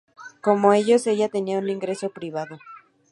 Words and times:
Como 0.41 0.73
ellos, 0.73 1.05
ella 1.05 1.29
tenía 1.29 1.59
un 1.59 1.69
ingreso 1.69 2.09
privado. 2.09 2.57